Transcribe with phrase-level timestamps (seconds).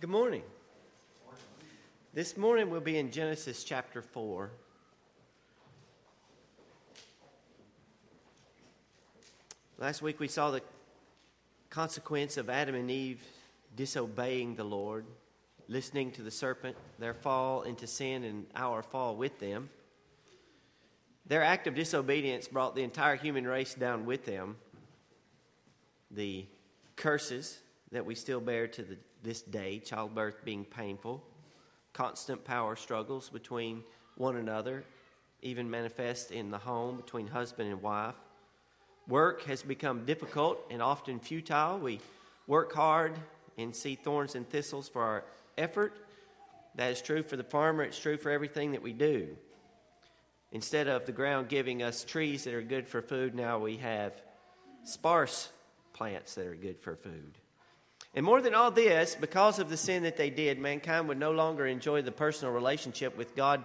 [0.00, 0.44] Good morning.
[2.14, 4.50] This morning we'll be in Genesis chapter 4.
[9.76, 10.62] Last week we saw the
[11.68, 13.22] consequence of Adam and Eve
[13.76, 15.04] disobeying the Lord,
[15.68, 19.68] listening to the serpent, their fall into sin, and our fall with them.
[21.26, 24.56] Their act of disobedience brought the entire human race down with them.
[26.10, 26.46] The
[26.96, 27.58] curses
[27.92, 31.22] that we still bear to the, this day, childbirth being painful,
[31.92, 33.82] constant power struggles between
[34.16, 34.84] one another,
[35.42, 38.14] even manifest in the home between husband and wife.
[39.08, 41.78] Work has become difficult and often futile.
[41.78, 42.00] We
[42.46, 43.18] work hard
[43.58, 45.24] and see thorns and thistles for our
[45.58, 45.94] effort.
[46.76, 49.36] That is true for the farmer, it's true for everything that we do.
[50.52, 54.20] Instead of the ground giving us trees that are good for food, now we have
[54.84, 55.50] sparse
[55.92, 57.38] plants that are good for food.
[58.14, 61.30] And more than all this, because of the sin that they did, mankind would no
[61.30, 63.64] longer enjoy the personal relationship with God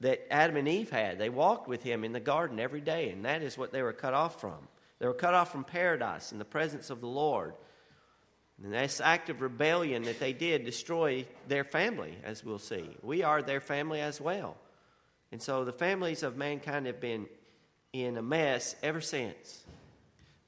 [0.00, 1.18] that Adam and Eve had.
[1.18, 3.92] They walked with Him in the garden every day, and that is what they were
[3.92, 4.68] cut off from.
[4.98, 7.54] They were cut off from paradise in the presence of the Lord.
[8.62, 12.88] And this act of rebellion that they did destroy their family, as we'll see.
[13.02, 14.56] We are their family as well.
[15.32, 17.26] And so the families of mankind have been
[17.92, 19.64] in a mess ever since.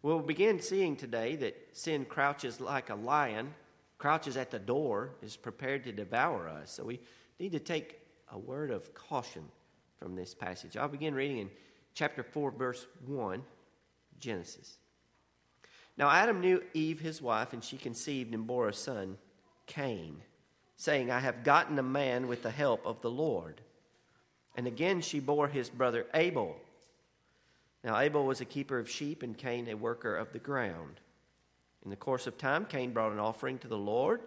[0.06, 3.52] We'll begin seeing today that sin crouches like a lion,
[3.98, 6.70] crouches at the door, is prepared to devour us.
[6.70, 7.00] So we
[7.40, 7.98] need to take
[8.30, 9.42] a word of caution
[9.98, 10.77] from this passage.
[10.77, 11.50] I'll begin reading in
[11.92, 13.42] chapter 4, verse 1,
[14.20, 14.78] Genesis.
[15.98, 19.18] Now Adam knew Eve, his wife, and she conceived and bore a son,
[19.66, 20.22] Cain,
[20.77, 23.60] saying, I have gotten a man with the help of the Lord.
[24.56, 26.54] And again she bore his brother Abel.
[27.87, 31.01] Now Abel was a keeper of sheep, and Cain a worker of the ground.
[31.84, 34.23] In the course of time, Cain brought an offering to the Lord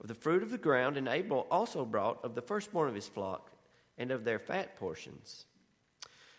[0.00, 3.06] of the fruit of the ground, and Abel also brought of the firstborn of his
[3.06, 3.50] flock
[3.98, 5.44] and of their fat portions.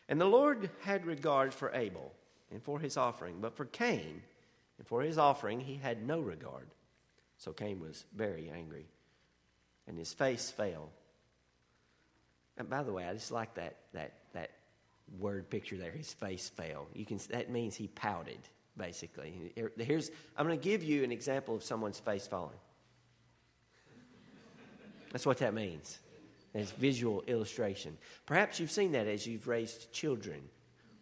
[0.10, 2.12] And the Lord had regard for Abel
[2.50, 4.24] and for his offering, but for Cain
[4.80, 6.70] and for his offering he had no regard.
[7.38, 8.88] So Cain was very angry,
[9.88, 10.90] and his face fell.
[12.58, 14.50] And by the way, I just like that, that, that
[15.20, 15.92] word picture there.
[15.92, 16.88] His face fell.
[16.94, 18.40] You can, that means he pouted,
[18.78, 19.52] basically.
[19.78, 22.58] Here's, I'm going to give you an example of someone's face falling.
[25.12, 26.00] That's what that means.
[26.56, 27.98] As visual illustration.
[28.26, 30.42] Perhaps you've seen that as you've raised children,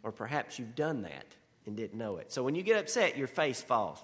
[0.03, 1.25] or perhaps you've done that
[1.65, 2.31] and didn't know it.
[2.31, 4.03] So when you get upset, your face falls.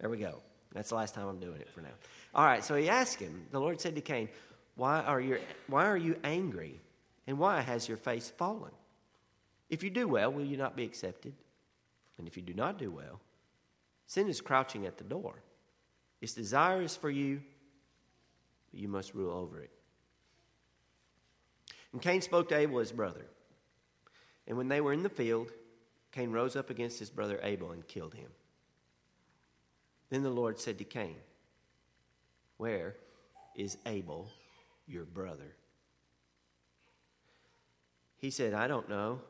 [0.00, 0.40] There we go.
[0.72, 1.94] That's the last time I'm doing it for now.
[2.34, 4.28] All right, so he asked him, the Lord said to Cain,
[4.74, 5.38] why are, you,
[5.68, 6.80] why are you angry?
[7.26, 8.72] And why has your face fallen?
[9.70, 11.34] If you do well, will you not be accepted?
[12.18, 13.20] And if you do not do well,
[14.06, 15.42] sin is crouching at the door.
[16.20, 17.42] Its desire is for you,
[18.70, 19.70] but you must rule over it.
[21.92, 23.26] And Cain spoke to Abel, his brother.
[24.46, 25.50] And when they were in the field,
[26.12, 28.30] Cain rose up against his brother Abel and killed him.
[30.10, 31.16] Then the Lord said to Cain,
[32.56, 32.96] Where
[33.56, 34.28] is Abel,
[34.86, 35.56] your brother?
[38.16, 39.20] He said, I don't know.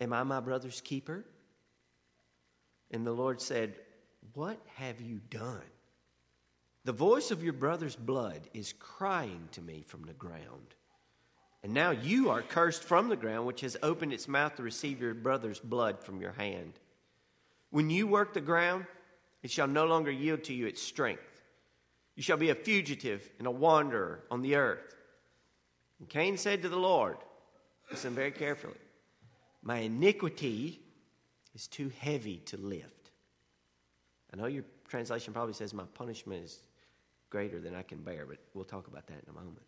[0.00, 1.24] Am I my brother's keeper?
[2.90, 3.74] And the Lord said,
[4.34, 5.62] What have you done?
[6.84, 10.74] The voice of your brother's blood is crying to me from the ground.
[11.62, 15.00] And now you are cursed from the ground, which has opened its mouth to receive
[15.00, 16.74] your brother's blood from your hand.
[17.70, 18.84] When you work the ground,
[19.42, 21.42] it shall no longer yield to you its strength.
[22.16, 24.94] You shall be a fugitive and a wanderer on the earth.
[25.98, 27.16] And Cain said to the Lord,
[27.90, 28.74] Listen very carefully.
[29.64, 30.78] My iniquity
[31.54, 33.10] is too heavy to lift.
[34.32, 36.60] I know your translation probably says my punishment is
[37.30, 39.62] greater than I can bear, but we'll talk about that in a moment.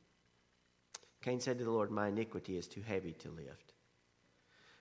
[1.22, 3.72] Cain said to the Lord, My iniquity is too heavy to lift.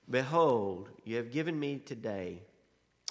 [0.09, 2.42] Behold, you have given me today,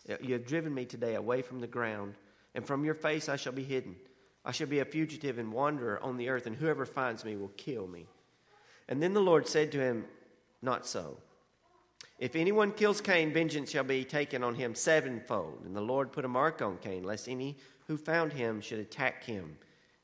[0.09, 2.15] uh, you have driven me today away from the ground,
[2.55, 3.97] and from your face I shall be hidden.
[4.45, 7.53] I shall be a fugitive and wanderer on the earth, and whoever finds me will
[7.57, 8.07] kill me.
[8.89, 10.05] And then the Lord said to him,
[10.61, 11.17] Not so.
[12.25, 15.61] If anyone kills Cain, vengeance shall be taken on him sevenfold.
[15.67, 19.23] And the Lord put a mark on Cain, lest any who found him should attack
[19.25, 19.59] him.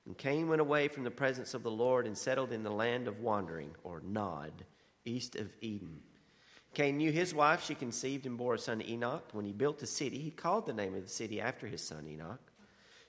[0.04, 3.08] And Cain went away from the presence of the Lord and settled in the land
[3.08, 4.52] of wandering, or Nod,
[5.06, 5.98] east of Eden.
[6.74, 7.64] Cain knew his wife.
[7.64, 9.30] She conceived and bore a son, Enoch.
[9.32, 12.06] When he built a city, he called the name of the city after his son,
[12.06, 12.52] Enoch.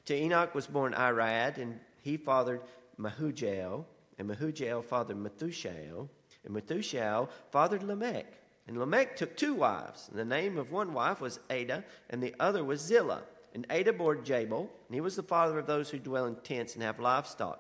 [0.06, 2.62] To Enoch was born Irad, and he fathered
[2.98, 3.84] Mehujael.
[4.18, 6.08] And Mehujael fathered Methushael.
[6.46, 8.38] And Methushael fathered Lamech.
[8.72, 10.08] And Lamech took two wives.
[10.10, 13.24] And the name of one wife was Adah, and the other was Zillah.
[13.54, 16.76] And Adah bore Jabal, and he was the father of those who dwell in tents
[16.76, 17.60] and have livestock.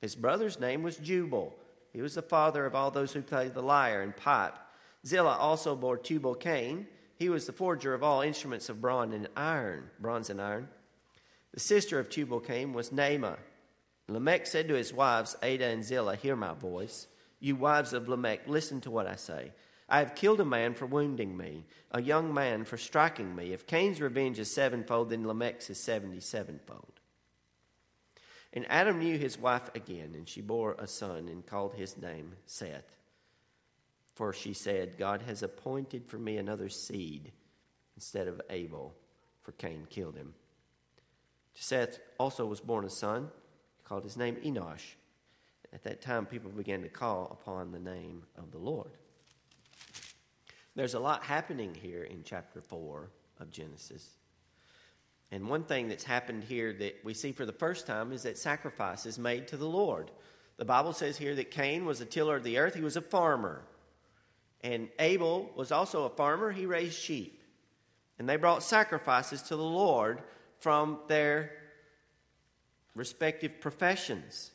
[0.00, 1.54] His brother's name was Jubal.
[1.92, 4.58] He was the father of all those who play the lyre and pipe.
[5.06, 6.88] Zillah also bore Tubal Cain.
[7.14, 10.66] He was the forger of all instruments of bronze and iron, bronze and iron.
[11.54, 13.38] The sister of Tubal Cain was Naamah.
[14.08, 17.06] Lamech said to his wives, Adah and Zillah, Hear my voice.
[17.38, 19.52] You wives of Lamech, listen to what I say.
[19.90, 23.52] I have killed a man for wounding me, a young man for striking me.
[23.52, 26.92] If Cain's revenge is sevenfold, then Lamech's is seventy sevenfold.
[28.52, 32.32] And Adam knew his wife again, and she bore a son and called his name
[32.46, 32.96] Seth.
[34.14, 37.32] For she said, God has appointed for me another seed
[37.96, 38.94] instead of Abel,
[39.42, 40.34] for Cain killed him.
[41.54, 43.28] To Seth also was born a son,
[43.84, 44.94] called his name Enosh.
[45.72, 48.90] At that time, people began to call upon the name of the Lord.
[50.74, 54.08] There's a lot happening here in chapter 4 of Genesis.
[55.32, 58.38] And one thing that's happened here that we see for the first time is that
[58.38, 60.10] sacrifice is made to the Lord.
[60.56, 63.02] The Bible says here that Cain was a tiller of the earth, he was a
[63.02, 63.62] farmer.
[64.62, 67.42] And Abel was also a farmer, he raised sheep.
[68.18, 70.20] And they brought sacrifices to the Lord
[70.58, 71.52] from their
[72.94, 74.50] respective professions.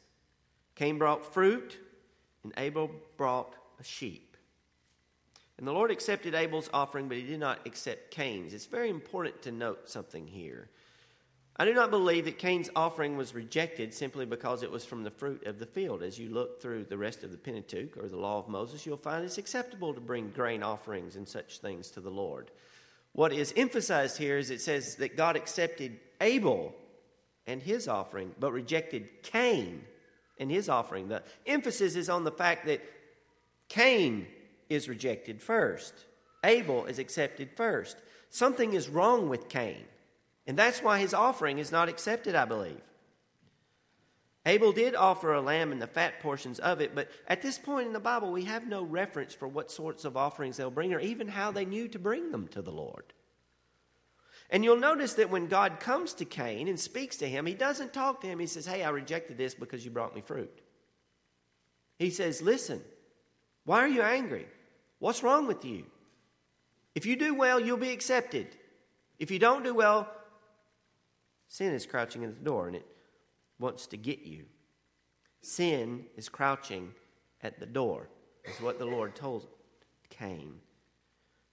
[0.76, 1.80] Cain brought fruit,
[2.44, 4.35] and Abel brought a sheep.
[5.58, 8.54] And the Lord accepted Abel's offering, but he did not accept Cain's.
[8.54, 10.70] It's very important to note something here.
[11.58, 15.12] I do not believe that Cain's offering was rejected simply because it was from the
[15.12, 16.04] fruit of the field.
[16.04, 18.98] As you look through the rest of the Pentateuch or the law of Moses, you'll
[18.98, 22.52] find it's acceptable to bring grain offerings and such things to the Lord.
[23.14, 26.76] What is emphasized here is it says that God accepted Abel
[27.48, 29.86] and his offering, but rejected Cain
[30.38, 31.08] and his offering.
[31.08, 32.82] The emphasis is on the fact that
[33.70, 34.28] Cain
[34.70, 35.94] is rejected first,
[36.44, 37.98] Abel is accepted first.
[38.30, 39.86] Something is wrong with Cain,
[40.46, 42.82] and that's why his offering is not accepted, I believe.
[44.46, 47.88] Abel did offer a lamb and the fat portions of it, but at this point
[47.88, 51.00] in the Bible, we have no reference for what sorts of offerings they'll bring or
[51.00, 53.06] even how they knew to bring them to the Lord.
[54.52, 57.94] And you'll notice that when God comes to Cain and speaks to him, he doesn't
[57.94, 58.38] talk to him.
[58.38, 60.62] He says, Hey, I rejected this because you brought me fruit.
[61.98, 62.82] He says, Listen,
[63.66, 64.48] why are you angry?
[65.00, 65.86] What's wrong with you?
[66.94, 68.48] If you do well, you'll be accepted.
[69.20, 70.10] If you don't do well,
[71.48, 72.86] sin is crouching at the door and it
[73.60, 74.46] wants to get you.
[75.42, 76.92] Sin is crouching
[77.42, 78.08] at the door,
[78.46, 79.48] is what the Lord told
[80.10, 80.56] Cain.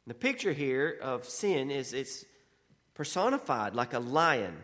[0.06, 2.24] The picture here of sin is it's
[2.94, 4.56] personified like a lion.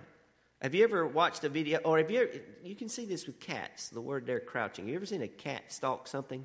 [0.60, 2.30] Have you ever watched a video, or have you ever,
[2.64, 4.86] you can see this with cats, the word they're crouching.
[4.86, 6.44] Have you ever seen a cat stalk something?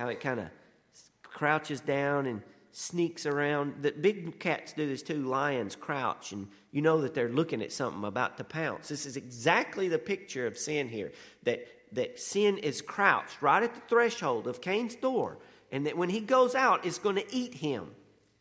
[0.00, 0.46] How it kind of
[1.22, 2.40] crouches down and
[2.72, 3.82] sneaks around.
[3.82, 5.22] The big cats do this too.
[5.22, 8.88] Lions crouch, and you know that they're looking at something about to pounce.
[8.88, 11.12] This is exactly the picture of sin here.
[11.42, 15.36] That that sin is crouched right at the threshold of Cain's door,
[15.70, 17.90] and that when he goes out, it's going to eat him.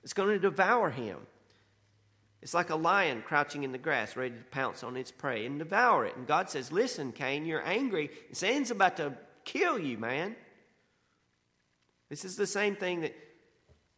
[0.01, 1.17] It's going to devour him.
[2.41, 5.59] It's like a lion crouching in the grass, ready to pounce on its prey and
[5.59, 6.15] devour it.
[6.15, 8.11] And God says, Listen, Cain, you're angry.
[8.31, 10.37] Sin's about to kill you, man.
[12.09, 13.15] This is the same thing that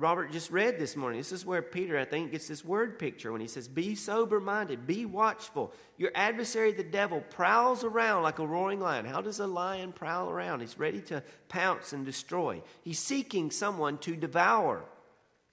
[0.01, 1.19] Robert just read this morning.
[1.19, 4.39] This is where Peter, I think, gets this word picture when he says, Be sober
[4.39, 5.71] minded, be watchful.
[5.97, 9.05] Your adversary, the devil, prowls around like a roaring lion.
[9.05, 10.61] How does a lion prowl around?
[10.61, 12.63] He's ready to pounce and destroy.
[12.83, 14.83] He's seeking someone to devour.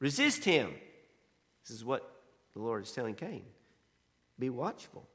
[0.01, 0.75] Resist him.
[1.67, 2.11] This is what
[2.55, 3.45] the Lord is telling Cain.
[4.39, 5.07] Be watchful.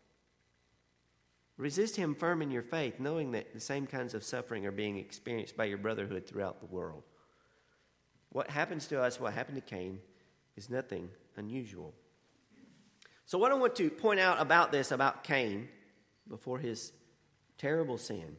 [1.57, 4.97] Resist him firm in your faith, knowing that the same kinds of suffering are being
[4.97, 7.03] experienced by your brotherhood throughout the world.
[8.33, 9.99] What happens to us, what happened to Cain,
[10.57, 11.93] is nothing unusual.
[13.25, 15.69] So, what I want to point out about this, about Cain,
[16.27, 16.91] before his
[17.57, 18.35] terrible sin,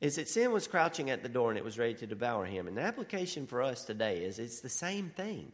[0.00, 2.68] is that sin was crouching at the door and it was ready to devour him.
[2.68, 5.50] And the application for us today is it's the same thing.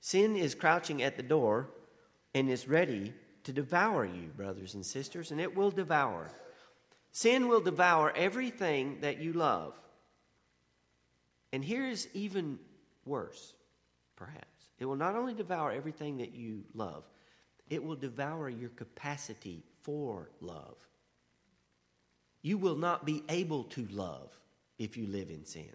[0.00, 1.70] Sin is crouching at the door
[2.34, 3.12] and is ready
[3.44, 6.30] to devour you, brothers and sisters, and it will devour.
[7.12, 9.74] Sin will devour everything that you love.
[11.52, 12.58] And here is even
[13.04, 13.54] worse,
[14.16, 14.46] perhaps.
[14.78, 17.04] It will not only devour everything that you love,
[17.68, 20.76] it will devour your capacity for love.
[22.42, 24.32] You will not be able to love
[24.78, 25.70] if you live in sin.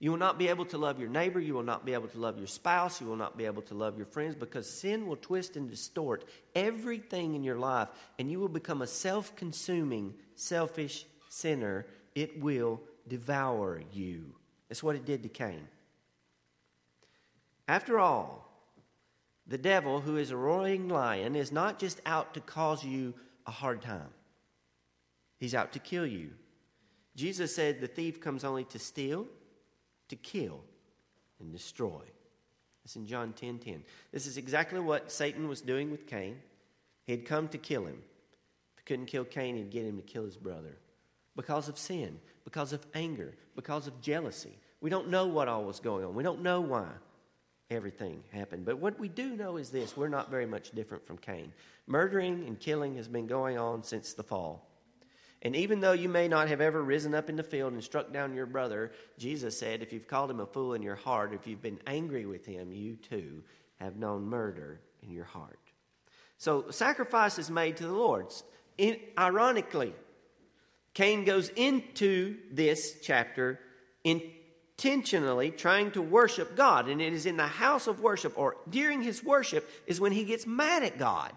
[0.00, 1.40] You will not be able to love your neighbor.
[1.40, 3.00] You will not be able to love your spouse.
[3.00, 6.24] You will not be able to love your friends because sin will twist and distort
[6.54, 7.88] everything in your life,
[8.18, 11.84] and you will become a self consuming, selfish sinner.
[12.14, 14.34] It will devour you.
[14.68, 15.66] That's what it did to Cain.
[17.66, 18.48] After all,
[19.48, 23.14] The devil, who is a roaring lion, is not just out to cause you
[23.46, 24.10] a hard time,
[25.38, 26.30] he's out to kill you.
[27.16, 29.26] Jesus said the thief comes only to steal,
[30.08, 30.60] to kill,
[31.40, 32.02] and destroy.
[32.84, 33.82] That's in John 10 10.
[34.12, 36.36] This is exactly what Satan was doing with Cain.
[37.04, 38.02] He had come to kill him.
[38.74, 40.76] If he couldn't kill Cain, he'd get him to kill his brother
[41.34, 44.56] because of sin, because of anger, because of jealousy.
[44.80, 46.14] We don't know what all was going on.
[46.14, 46.86] We don't know why
[47.68, 48.64] everything happened.
[48.64, 51.52] But what we do know is this we're not very much different from Cain.
[51.86, 54.66] Murdering and killing has been going on since the fall.
[55.42, 58.14] And even though you may not have ever risen up in the field and struck
[58.14, 61.46] down your brother, Jesus said, if you've called him a fool in your heart, if
[61.46, 63.44] you've been angry with him, you too
[63.78, 65.60] have known murder in your heart.
[66.38, 68.32] So sacrifice is made to the Lord.
[68.78, 69.92] In, ironically,
[70.98, 73.60] Cain goes into this chapter
[74.02, 76.88] intentionally trying to worship God.
[76.88, 80.24] And it is in the house of worship or during his worship is when he
[80.24, 81.32] gets mad at God.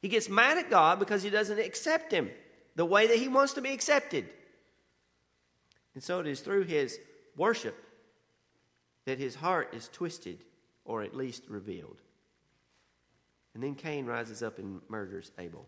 [0.00, 2.30] He gets mad at God because he doesn't accept him
[2.76, 4.26] the way that he wants to be accepted.
[5.92, 6.98] And so it is through his
[7.36, 7.76] worship
[9.04, 10.38] that his heart is twisted
[10.86, 12.00] or at least revealed.
[13.52, 15.66] And then Cain rises up and murders Abel.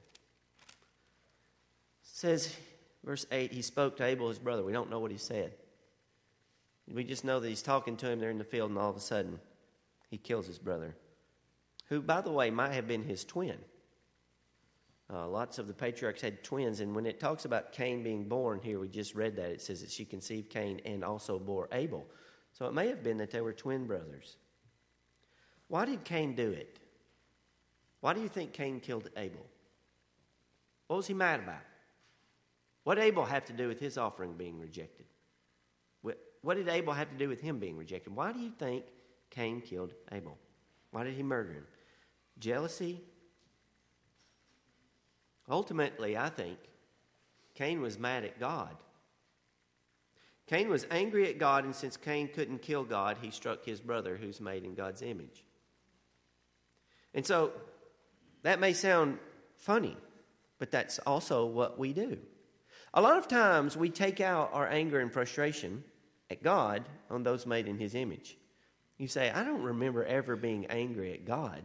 [2.20, 2.54] Says,
[3.02, 4.62] verse 8, he spoke to Abel, his brother.
[4.62, 5.54] We don't know what he said.
[6.86, 8.96] We just know that he's talking to him there in the field, and all of
[8.96, 9.40] a sudden,
[10.10, 10.94] he kills his brother,
[11.86, 13.56] who, by the way, might have been his twin.
[15.10, 18.60] Uh, lots of the patriarchs had twins, and when it talks about Cain being born
[18.62, 19.50] here, we just read that.
[19.50, 22.04] It says that she conceived Cain and also bore Abel.
[22.52, 24.36] So it may have been that they were twin brothers.
[25.68, 26.80] Why did Cain do it?
[28.02, 29.46] Why do you think Cain killed Abel?
[30.86, 31.62] What was he mad about?
[32.84, 35.06] What did Abel have to do with his offering being rejected?
[36.42, 38.16] What did Abel have to do with him being rejected?
[38.16, 38.84] Why do you think
[39.28, 40.38] Cain killed Abel?
[40.90, 41.66] Why did he murder him?
[42.38, 43.02] Jealousy,
[45.50, 46.58] Ultimately, I think
[47.56, 48.76] Cain was mad at God.
[50.46, 54.16] Cain was angry at God, and since Cain couldn't kill God, he struck his brother
[54.16, 55.44] who's made in God's image.
[57.14, 57.52] And so
[58.42, 59.18] that may sound
[59.56, 59.96] funny,
[60.58, 62.18] but that's also what we do.
[62.92, 65.84] A lot of times we take out our anger and frustration
[66.28, 68.36] at God on those made in his image.
[68.98, 71.62] You say, I don't remember ever being angry at God.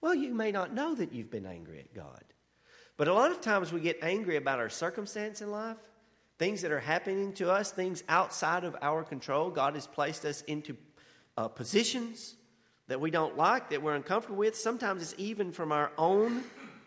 [0.00, 2.24] Well, you may not know that you've been angry at God.
[2.96, 5.78] But a lot of times we get angry about our circumstance in life,
[6.38, 9.50] things that are happening to us, things outside of our control.
[9.50, 10.76] God has placed us into
[11.36, 12.34] uh, positions
[12.88, 14.56] that we don't like, that we're uncomfortable with.
[14.56, 16.42] Sometimes it's even from our own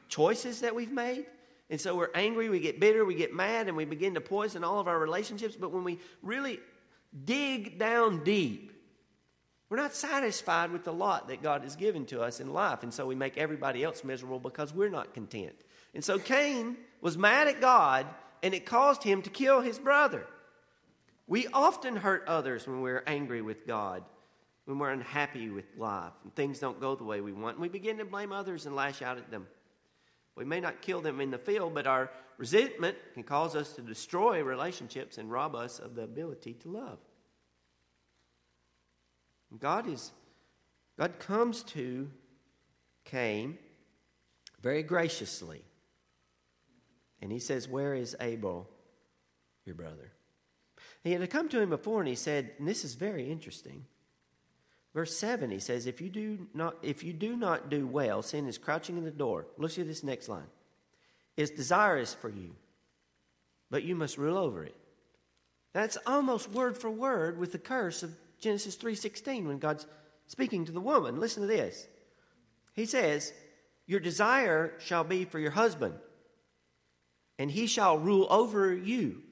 [0.10, 1.26] choices that we've made.
[1.70, 4.64] And so we're angry, we get bitter, we get mad, and we begin to poison
[4.64, 5.56] all of our relationships.
[5.56, 6.60] But when we really
[7.26, 8.72] dig down deep,
[9.70, 12.84] we're not satisfied with the lot that God has given to us in life.
[12.84, 15.56] And so we make everybody else miserable because we're not content.
[15.96, 18.06] And so Cain was mad at God,
[18.44, 20.28] and it caused him to kill his brother.
[21.28, 24.04] We often hurt others when we're angry with God,
[24.66, 27.56] when we're unhappy with life, and things don't go the way we want.
[27.56, 29.48] And we begin to blame others and lash out at them.
[30.36, 33.82] We may not kill them in the field, but our resentment can cause us to
[33.82, 37.00] destroy relationships and rob us of the ability to love.
[39.60, 40.12] God is
[40.98, 42.10] God comes to
[43.06, 43.58] Cain
[44.62, 45.62] very graciously.
[47.22, 48.68] And he says, Where is Abel,
[49.66, 50.12] your brother?
[51.04, 53.86] He had come to him before and he said, and this is very interesting.
[54.94, 58.48] Verse 7, he says, if you, do not, if you do not do well, sin
[58.48, 59.48] is crouching in the door.
[59.58, 60.48] Look at this next line.
[61.36, 62.56] Its desirous for you,
[63.72, 64.76] but you must rule over it.
[65.74, 69.88] That's almost word for word with the curse of Genesis 3.16 when God's
[70.28, 71.20] speaking to the woman.
[71.20, 71.88] Listen to this.
[72.74, 73.34] He says,
[73.88, 75.96] Your desire shall be for your husband,
[77.40, 79.24] and he shall rule over you.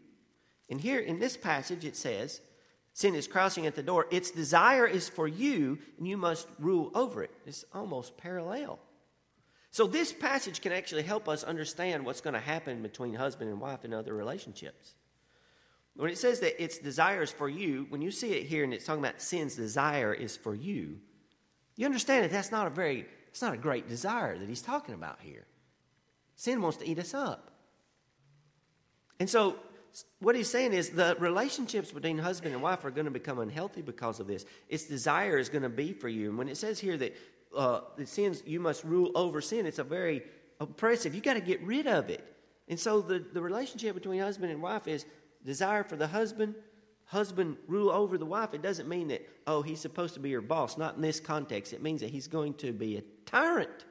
[0.71, 2.41] And here in this passage it says,
[2.93, 4.07] Sin is crouching at the door.
[4.12, 7.31] Its desire is for you, and you must rule over it.
[7.45, 8.79] It's almost parallel.
[9.71, 13.62] So, this passage can actually help us understand what's going to happen between husband and
[13.62, 14.95] wife in other relationships.
[15.95, 18.74] When it says that its desire is for you, when you see it here and
[18.74, 21.00] it's talking about sin's desire is for you,
[21.77, 24.93] you understand that that's not a very, it's not a great desire that he's talking
[24.93, 25.45] about here.
[26.36, 27.51] Sin wants to eat us up.
[29.19, 29.57] And so,
[30.19, 33.81] what he's saying is the relationships between husband and wife are going to become unhealthy
[33.81, 34.45] because of this.
[34.69, 36.29] Its desire is going to be for you.
[36.29, 37.15] And when it says here that
[37.55, 40.24] uh, the sins, you must rule over sin, it's a very
[40.60, 41.13] oppressive.
[41.13, 42.25] You got to get rid of it.
[42.69, 45.05] And so the, the relationship between husband and wife is
[45.43, 46.55] desire for the husband,
[47.05, 50.41] husband rule over the wife, it doesn't mean that, oh, he's supposed to be your
[50.41, 50.77] boss.
[50.77, 51.74] Not in this context.
[51.74, 53.86] It means that he's going to be a tyrant.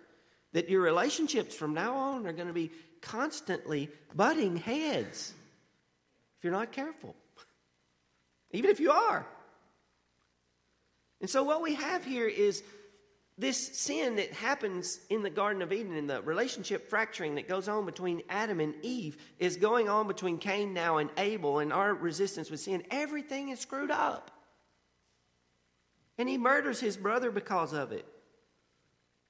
[0.52, 2.70] That your relationships from now on are going to be
[3.02, 5.34] constantly butting heads
[6.40, 7.14] if you're not careful.
[8.52, 9.26] Even if you are.
[11.20, 12.62] And so, what we have here is
[13.36, 17.68] this sin that happens in the Garden of Eden and the relationship fracturing that goes
[17.68, 21.92] on between Adam and Eve is going on between Cain now and Abel and our
[21.92, 22.84] resistance with sin.
[22.90, 24.30] Everything is screwed up.
[26.16, 28.06] And he murders his brother because of it.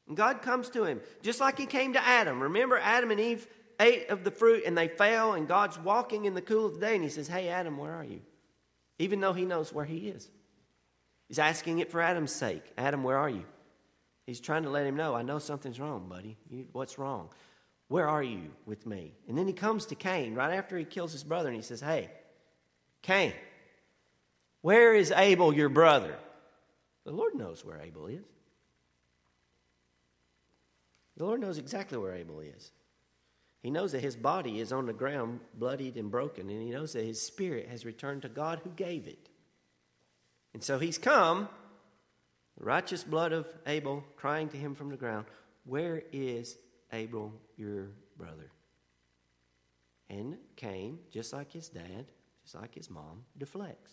[0.07, 2.41] And God comes to him, just like he came to Adam.
[2.41, 3.49] Remember, Adam and Eve
[3.81, 6.81] ate of the fruit and they fell, and God's walking in the cool of the
[6.81, 8.21] day, and he says, Hey, Adam, where are you?
[8.99, 10.29] Even though he knows where he is.
[11.27, 12.65] He's asking it for Adam's sake.
[12.77, 13.45] Adam, where are you?
[14.27, 16.37] He's trying to let him know, I know something's wrong, buddy.
[16.73, 17.31] What's wrong?
[17.89, 19.15] Where are you with me?
[19.27, 21.81] And then he comes to Cain right after he kills his brother and he says,
[21.81, 22.09] Hey,
[23.03, 23.33] Cain,
[24.61, 26.15] where is Abel, your brother?
[27.05, 28.27] The Lord knows where Abel is.
[31.17, 32.71] The Lord knows exactly where Abel is.
[33.63, 36.95] He knows that his body is on the ground, bloodied and broken, and he knows
[36.95, 39.29] that his spirit has returned to God who gave it.
[40.55, 41.49] And so he's come
[42.57, 45.27] the righteous blood of Abel crying to him from the ground,
[45.65, 46.57] Where is
[46.93, 48.51] Abel, your brother?
[50.09, 52.07] And Cain, just like his dad,
[52.43, 53.93] just like his mom, deflects.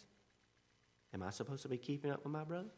[1.14, 2.70] Am I supposed to be keeping up with my brother?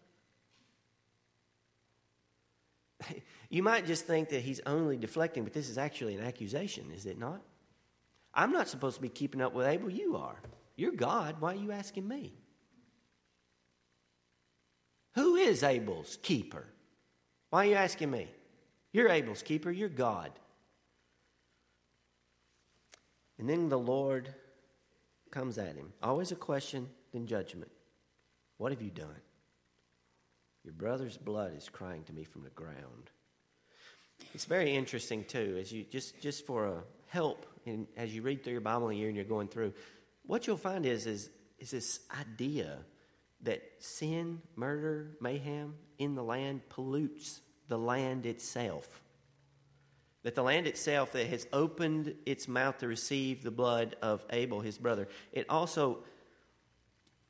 [3.50, 7.06] you might just think that he's only deflecting, but this is actually an accusation, is
[7.06, 7.42] it not?
[8.34, 9.90] I'm not supposed to be keeping up with Abel.
[9.90, 10.40] You are.
[10.76, 11.38] You're God.
[11.40, 12.34] Why are you asking me?
[15.16, 16.66] Who is Abel's keeper?
[17.50, 18.28] Why are you asking me?
[18.92, 20.32] You're Abel's keeper, you're God.
[23.38, 24.34] And then the Lord
[25.32, 25.94] comes at him.
[26.04, 27.72] Always a question, then judgment.
[28.58, 29.16] What have you done?
[30.64, 33.10] Your brother's blood is crying to me from the ground.
[34.34, 38.44] It's very interesting too, as you just just for a help in, as you read
[38.44, 39.74] through your Bible year and you're going through,
[40.26, 42.78] what you'll find is is is this idea
[43.42, 49.02] that sin, murder, mayhem in the land pollutes the land itself.
[50.24, 54.60] That the land itself that has opened its mouth to receive the blood of Abel,
[54.60, 56.00] his brother, it also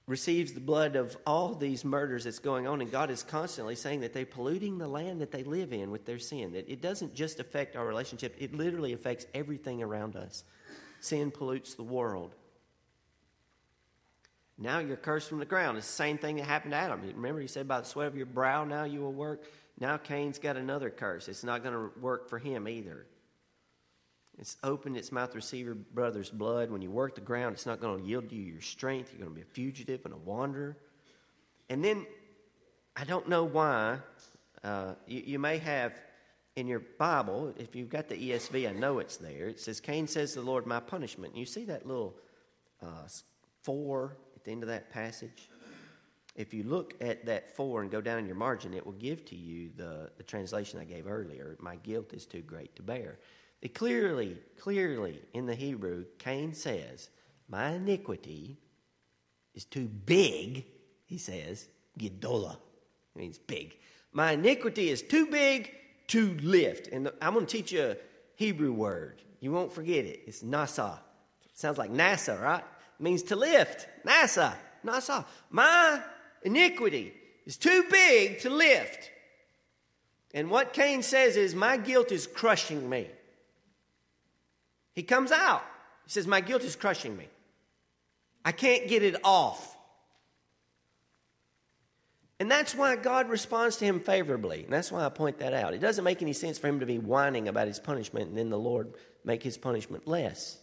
[0.09, 2.81] receives the blood of all these murders that's going on.
[2.81, 6.03] And God is constantly saying that they're polluting the land that they live in with
[6.05, 6.53] their sin.
[6.53, 10.43] That it doesn't just affect our relationship, it literally affects everything around us.
[10.99, 12.33] Sin pollutes the world.
[14.57, 15.77] Now you're cursed from the ground.
[15.77, 17.01] It's the same thing that happened to Adam.
[17.01, 19.43] Remember, he said, By the sweat of your brow, now you will work.
[19.79, 21.29] Now Cain's got another curse.
[21.29, 23.05] It's not going to work for him either.
[24.39, 26.71] It's opened its mouth to receive your brother's blood.
[26.71, 29.11] When you work the ground, it's not going to yield you your strength.
[29.11, 30.77] You're going to be a fugitive and a wanderer.
[31.69, 32.05] And then,
[32.95, 33.99] I don't know why,
[34.63, 35.93] uh, you, you may have
[36.55, 39.47] in your Bible, if you've got the ESV, I know it's there.
[39.47, 41.33] It says, Cain says to the Lord, My punishment.
[41.33, 42.15] And you see that little
[42.81, 43.07] uh,
[43.61, 45.49] four at the end of that passage,
[46.35, 49.25] if you look at that four and go down in your margin, it will give
[49.25, 53.19] to you the, the translation I gave earlier My guilt is too great to bear.
[53.61, 57.09] It clearly, clearly in the Hebrew, Cain says,
[57.47, 58.57] My iniquity
[59.53, 60.65] is too big,
[61.05, 61.67] he says,
[61.97, 62.53] Gidola.
[62.53, 63.77] It means big.
[64.13, 65.71] My iniquity is too big
[66.07, 66.87] to lift.
[66.87, 67.97] And I'm going to teach you a
[68.35, 69.21] Hebrew word.
[69.41, 70.21] You won't forget it.
[70.25, 70.99] It's nasa.
[71.53, 72.63] Sounds like NASA, right?
[72.99, 73.87] means to lift.
[74.05, 74.53] NASA,
[74.85, 75.25] NASA.
[75.49, 76.01] My
[76.43, 77.13] iniquity
[77.45, 79.09] is too big to lift.
[80.33, 83.07] And what Cain says is, My guilt is crushing me.
[84.99, 85.63] He comes out.
[86.03, 87.29] He says, My guilt is crushing me.
[88.43, 89.77] I can't get it off.
[92.37, 94.65] And that's why God responds to him favorably.
[94.65, 95.73] And that's why I point that out.
[95.73, 98.49] It doesn't make any sense for him to be whining about his punishment and then
[98.49, 100.57] the Lord make his punishment less.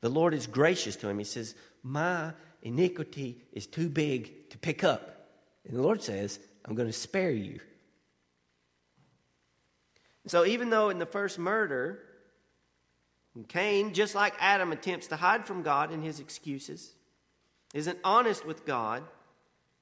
[0.00, 1.18] The Lord is gracious to him.
[1.18, 5.28] He says, My iniquity is too big to pick up.
[5.68, 7.60] And the Lord says, I'm going to spare you.
[10.26, 12.02] So even though in the first murder,
[13.48, 16.92] Cain, just like Adam, attempts to hide from God in his excuses,
[17.72, 19.02] isn't honest with God,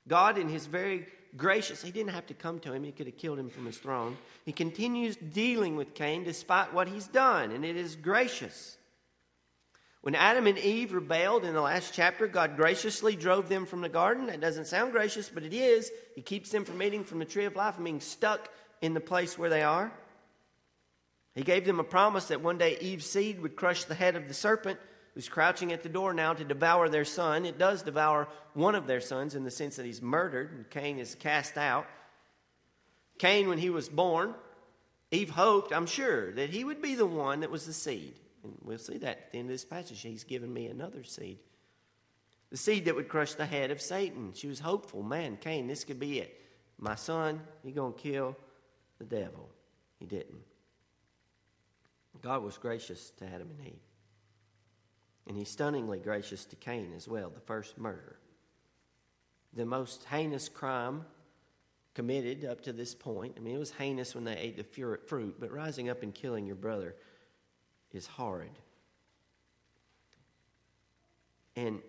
[0.06, 3.16] God, in his very gracious, he didn't have to come to him, he could have
[3.16, 4.16] killed him from his throne.
[4.44, 8.76] He continues dealing with Cain despite what he's done, and it is gracious.
[10.02, 13.88] When Adam and Eve rebelled in the last chapter, God graciously drove them from the
[13.88, 14.26] garden.
[14.26, 15.90] That doesn't sound gracious, but it is.
[16.14, 18.48] He keeps them from eating from the tree of life and being stuck
[18.80, 19.92] in the place where they are.
[21.34, 24.28] He gave them a promise that one day Eve's seed would crush the head of
[24.28, 24.78] the serpent,
[25.14, 27.44] who's crouching at the door now to devour their son.
[27.44, 30.98] It does devour one of their sons in the sense that he's murdered, and Cain
[30.98, 31.86] is cast out.
[33.18, 34.34] Cain, when he was born,
[35.10, 38.14] Eve hoped, I'm sure, that he would be the one that was the seed.
[38.42, 40.00] And we'll see that at the end of this passage.
[40.00, 41.38] He's given me another seed.
[42.50, 44.32] The seed that would crush the head of Satan.
[44.34, 45.02] She was hopeful.
[45.02, 46.40] Man, Cain, this could be it.
[46.78, 48.36] My son, he's going to kill
[48.98, 49.50] the devil.
[49.98, 50.40] He didn't.
[52.22, 53.80] God was gracious to Adam and Eve.
[55.26, 58.18] And he's stunningly gracious to Cain as well, the first murder.
[59.52, 61.04] The most heinous crime
[61.94, 63.34] committed up to this point.
[63.36, 66.46] I mean, it was heinous when they ate the fruit, but rising up and killing
[66.46, 66.94] your brother
[67.92, 68.58] is horrid.
[71.56, 71.80] And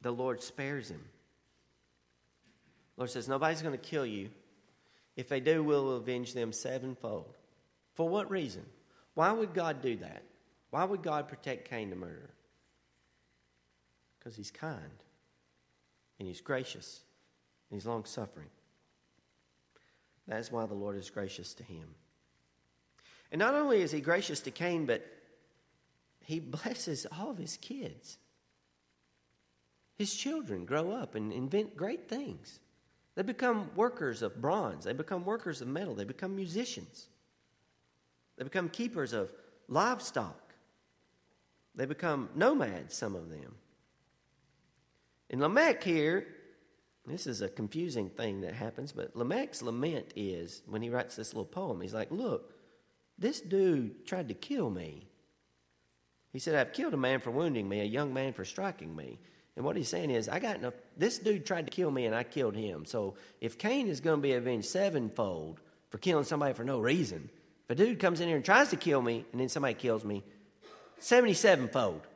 [0.00, 1.04] the Lord spares him.
[2.96, 4.30] The Lord says, Nobody's going to kill you.
[5.16, 7.36] If they do, we'll avenge them sevenfold.
[7.94, 8.64] For what reason?
[9.16, 10.22] Why would God do that?
[10.70, 12.34] Why would God protect Cain the murderer?
[14.18, 15.02] Because he's kind,
[16.18, 17.00] and he's gracious,
[17.70, 18.50] and he's long suffering.
[20.28, 21.94] That's why the Lord is gracious to him.
[23.32, 25.06] And not only is he gracious to Cain, but
[26.20, 28.18] he blesses all of his kids.
[29.94, 32.60] His children grow up and invent great things.
[33.14, 37.08] They become workers of bronze, they become workers of metal, they become musicians.
[38.36, 39.32] They become keepers of
[39.68, 40.54] livestock.
[41.74, 43.54] They become nomads, some of them.
[45.28, 46.26] In Lamech here,
[47.06, 51.32] this is a confusing thing that happens, but Lamech's lament is when he writes this
[51.32, 52.52] little poem, he's like, Look,
[53.18, 55.08] this dude tried to kill me.
[56.32, 59.18] He said, I've killed a man for wounding me, a young man for striking me.
[59.56, 60.74] And what he's saying is, I got enough.
[60.96, 62.84] This dude tried to kill me and I killed him.
[62.84, 67.30] So if Cain is going to be avenged sevenfold for killing somebody for no reason,
[67.68, 70.04] if a dude comes in here and tries to kill me and then somebody kills
[70.04, 70.22] me,
[71.00, 72.06] 77 fold.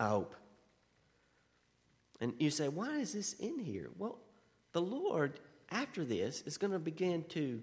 [0.00, 0.34] I hope.
[2.20, 3.90] And you say, why is this in here?
[3.98, 4.18] Well,
[4.72, 5.38] the Lord,
[5.70, 7.62] after this, is going to begin to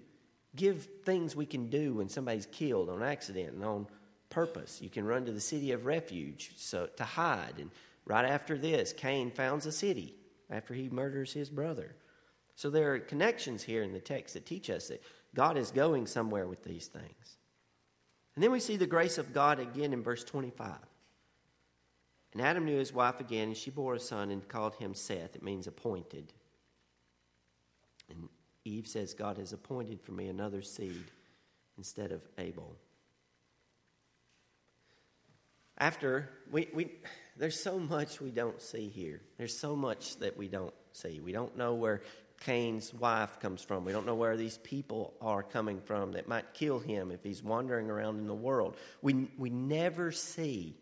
[0.54, 3.86] give things we can do when somebody's killed on accident and on
[4.28, 4.80] purpose.
[4.80, 7.54] You can run to the city of refuge so, to hide.
[7.58, 7.70] And
[8.04, 10.14] right after this, Cain founds a city
[10.48, 11.96] after he murders his brother.
[12.54, 15.02] So there are connections here in the text that teach us that
[15.34, 17.36] God is going somewhere with these things.
[18.34, 20.76] And then we see the grace of God again in verse 25.
[22.32, 25.34] And Adam knew his wife again, and she bore a son and called him Seth.
[25.34, 26.32] It means appointed.
[28.08, 28.28] And
[28.64, 31.10] Eve says, God has appointed for me another seed
[31.76, 32.76] instead of Abel.
[35.78, 36.92] After, we, we,
[37.36, 39.22] there's so much we don't see here.
[39.38, 41.20] There's so much that we don't see.
[41.20, 42.02] We don't know where
[42.40, 43.84] Cain's wife comes from.
[43.84, 47.42] We don't know where these people are coming from that might kill him if he's
[47.42, 48.76] wandering around in the world.
[49.02, 50.76] We, we never see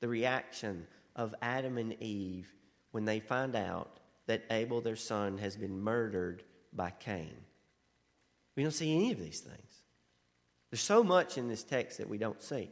[0.00, 2.52] the reaction of Adam and Eve
[2.90, 7.34] when they find out that Abel, their son, has been murdered by Cain.
[8.56, 9.82] We don't see any of these things.
[10.70, 12.70] There's so much in this text that we don't see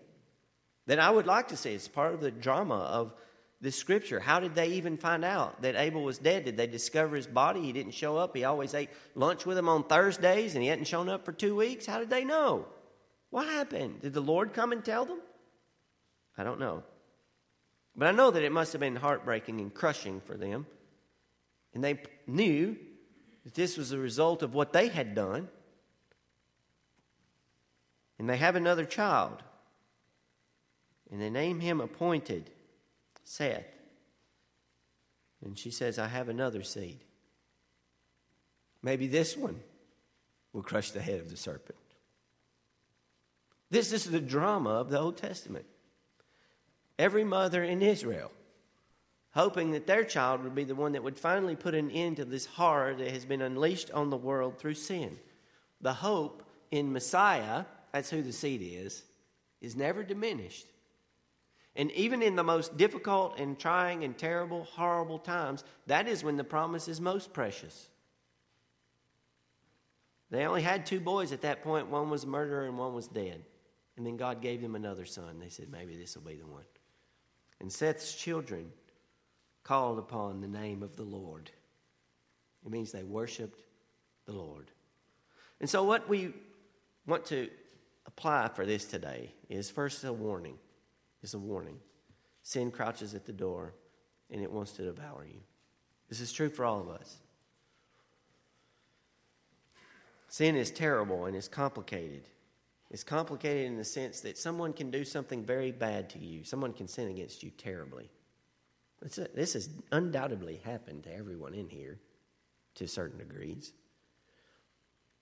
[0.86, 1.72] that I would like to see.
[1.72, 3.14] It's part of the drama of
[3.62, 4.18] this scripture.
[4.18, 6.44] How did they even find out that Abel was dead?
[6.44, 7.62] Did they discover his body?
[7.62, 8.36] He didn't show up.
[8.36, 11.54] He always ate lunch with them on Thursdays and he hadn't shown up for two
[11.54, 11.86] weeks.
[11.86, 12.66] How did they know?
[13.30, 14.00] What happened?
[14.00, 15.20] Did the Lord come and tell them?
[16.36, 16.82] I don't know.
[17.94, 20.66] But I know that it must have been heartbreaking and crushing for them.
[21.72, 22.76] And they knew
[23.44, 25.48] that this was a result of what they had done.
[28.18, 29.40] And they have another child.
[31.12, 32.50] And they name him appointed
[33.24, 33.64] Seth.
[35.44, 37.00] And she says, I have another seed.
[38.82, 39.60] Maybe this one
[40.52, 41.78] will crush the head of the serpent.
[43.70, 45.66] This is the drama of the Old Testament.
[46.98, 48.30] Every mother in Israel
[49.32, 52.24] hoping that their child would be the one that would finally put an end to
[52.24, 55.18] this horror that has been unleashed on the world through sin.
[55.80, 59.02] The hope in Messiah, that's who the seed is,
[59.60, 60.66] is never diminished.
[61.74, 66.36] And even in the most difficult and trying and terrible, horrible times, that is when
[66.36, 67.88] the promise is most precious.
[70.30, 71.88] They only had two boys at that point.
[71.88, 73.44] One was a murderer and one was dead.
[73.96, 75.38] And then God gave them another son.
[75.38, 76.64] They said, maybe this will be the one.
[77.60, 78.70] And Seth's children
[79.62, 81.50] called upon the name of the Lord.
[82.64, 83.60] It means they worshiped
[84.26, 84.70] the Lord.
[85.60, 86.32] And so, what we
[87.06, 87.48] want to
[88.06, 90.58] apply for this today is first a warning
[91.22, 91.78] is a warning.
[92.42, 93.74] Sin crouches at the door
[94.30, 95.40] and it wants to devour you.
[96.08, 97.18] This is true for all of us.
[100.28, 102.28] Sin is terrible and it's complicated.
[102.90, 106.72] It's complicated in the sense that someone can do something very bad to you, someone
[106.72, 108.10] can sin against you terribly.
[109.02, 111.98] A, this has undoubtedly happened to everyone in here
[112.76, 113.72] to certain degrees.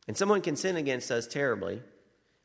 [0.09, 1.83] And someone can sin against us terribly,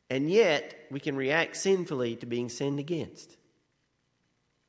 [0.10, 3.38] and yet we can react sinfully to being sinned against.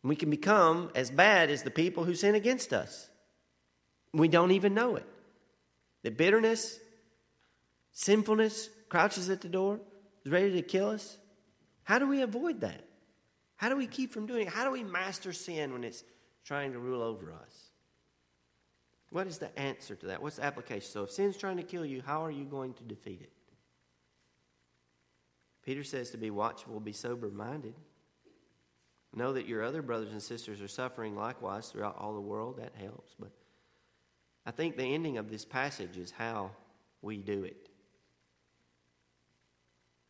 [0.07, 3.09] We can become as bad as the people who sin against us.
[4.13, 5.07] We don't even know it.
[6.03, 6.79] The bitterness,
[7.93, 9.81] sinfulness crouches at the door,
[10.25, 11.19] is ready to kill us.
[11.83, 12.85] How do we avoid that?
[13.57, 14.53] How do we keep from doing it?
[14.53, 16.05] How do we master sin when it's
[16.45, 17.71] trying to rule over us?
[19.11, 20.23] What is the answer to that?
[20.23, 20.89] What's the application?
[20.89, 23.33] So, if sin's trying to kill you, how are you going to defeat it?
[25.65, 27.75] Peter says to be watchful, be sober minded.
[29.17, 32.59] Know that your other brothers and sisters are suffering likewise throughout all the world.
[32.59, 33.15] That helps.
[33.19, 33.31] But
[34.45, 36.51] I think the ending of this passage is how
[37.01, 37.71] we do it.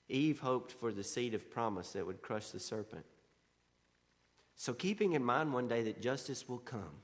[0.09, 3.05] Eve hoped for the seed of promise that would crush the serpent.
[4.57, 7.03] So, keeping in mind one day that justice will come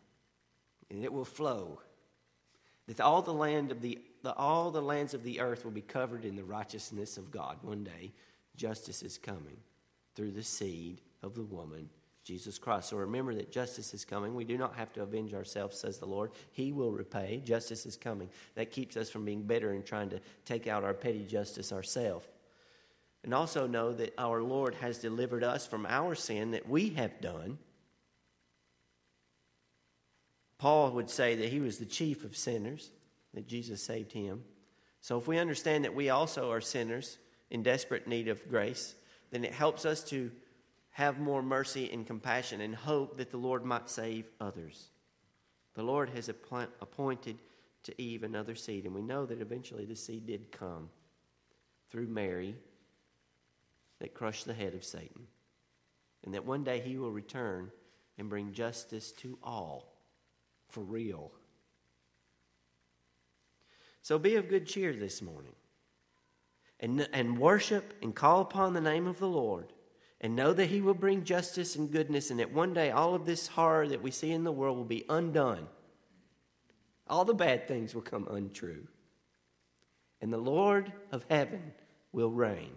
[0.91, 1.81] and it will flow,
[2.89, 5.83] that all the land of the, the all the lands of the earth will be
[5.83, 7.59] covered in the righteousness of God.
[7.63, 8.13] One day,
[8.57, 9.59] justice is coming
[10.17, 11.89] through the seed of the woman,
[12.25, 12.91] Jesus Christ.
[12.91, 14.35] So remember that justice is coming.
[14.35, 16.33] We do not have to avenge ourselves, says the Lord.
[16.53, 17.43] He will repay.
[17.45, 18.29] Justice is coming.
[18.55, 22.27] That keeps us from being bitter and trying to take out our petty justice ourselves.
[23.25, 27.21] And also know that our Lord has delivered us from our sin that we have
[27.21, 27.59] done.
[30.59, 32.91] Paul would say that he was the chief of sinners,
[33.35, 34.43] that Jesus saved him.
[35.01, 37.19] So if we understand that we also are sinners
[37.51, 38.95] in desperate need of grace,
[39.33, 40.31] then it helps us to
[40.93, 44.91] have more mercy and compassion and hope that the Lord might save others.
[45.75, 47.39] The Lord has appointed
[47.85, 50.91] to Eve another seed, and we know that eventually the seed did come
[51.91, 52.57] through Mary
[54.01, 55.27] that crushed the head of Satan.
[56.25, 57.71] And that one day he will return
[58.19, 59.97] and bring justice to all
[60.69, 61.33] for real.
[64.03, 65.55] So be of good cheer this morning
[66.81, 69.73] and, and worship and call upon the name of the Lord
[70.23, 73.27] and know that he will bring justice and goodness and that one day all of
[73.27, 75.67] this horror that we see in the world will be undone.
[77.09, 78.87] All the bad things will come untrue.
[80.21, 81.73] And the Lord of heaven
[82.13, 82.71] will reign.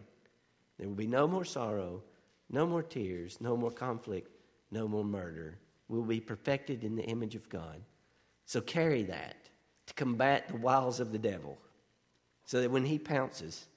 [0.79, 2.01] There will be no more sorrow,
[2.49, 4.29] no more tears, no more conflict,
[4.71, 5.59] no more murder.
[5.87, 7.79] We'll be perfected in the image of God.
[8.47, 9.35] So carry that
[9.85, 11.59] to combat the wiles of the devil
[12.45, 13.67] so that when he pounces,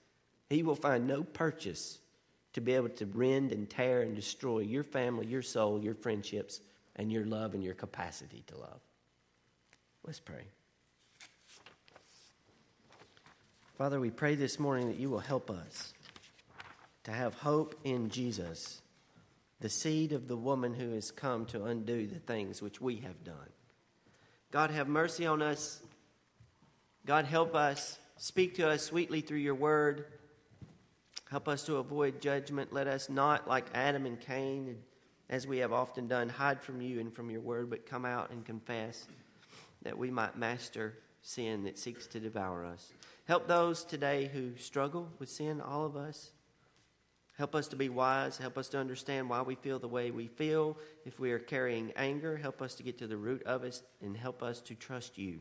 [0.48, 1.98] he will find no purchase
[2.59, 6.61] to be able to rend and tear and destroy your family, your soul, your friendships,
[6.97, 8.81] and your love and your capacity to love.
[10.05, 10.42] Let's pray.
[13.77, 15.94] Father, we pray this morning that you will help us
[17.05, 18.83] to have hope in Jesus,
[19.61, 23.23] the seed of the woman who has come to undo the things which we have
[23.23, 23.53] done.
[24.51, 25.81] God, have mercy on us.
[27.07, 28.01] God, help us.
[28.16, 30.07] Speak to us sweetly through your word.
[31.31, 32.73] Help us to avoid judgment.
[32.73, 34.79] Let us not, like Adam and Cain,
[35.29, 38.31] as we have often done, hide from you and from your word, but come out
[38.31, 39.07] and confess
[39.83, 42.93] that we might master sin that seeks to devour us.
[43.27, 46.31] Help those today who struggle with sin, all of us.
[47.37, 48.38] Help us to be wise.
[48.38, 50.79] Help us to understand why we feel the way we feel.
[51.05, 54.17] If we are carrying anger, help us to get to the root of it and
[54.17, 55.41] help us to trust you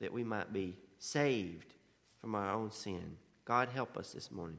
[0.00, 1.72] that we might be saved
[2.20, 3.16] from our own sin.
[3.44, 4.58] God, help us this morning.